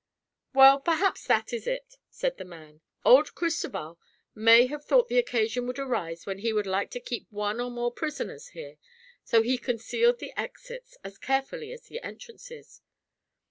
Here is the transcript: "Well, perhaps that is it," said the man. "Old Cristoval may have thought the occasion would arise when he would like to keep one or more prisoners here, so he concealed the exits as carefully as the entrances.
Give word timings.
"Well, 0.55 0.79
perhaps 0.79 1.27
that 1.27 1.53
is 1.53 1.67
it," 1.67 1.97
said 2.09 2.37
the 2.39 2.43
man. 2.43 2.81
"Old 3.05 3.35
Cristoval 3.35 3.99
may 4.33 4.65
have 4.65 4.83
thought 4.83 5.09
the 5.09 5.19
occasion 5.19 5.67
would 5.67 5.77
arise 5.77 6.25
when 6.25 6.39
he 6.39 6.51
would 6.53 6.65
like 6.65 6.89
to 6.89 6.99
keep 6.99 7.27
one 7.29 7.59
or 7.61 7.69
more 7.69 7.91
prisoners 7.93 8.47
here, 8.47 8.77
so 9.23 9.43
he 9.43 9.59
concealed 9.59 10.17
the 10.17 10.33
exits 10.35 10.97
as 11.03 11.19
carefully 11.19 11.71
as 11.71 11.83
the 11.83 12.03
entrances. 12.03 12.81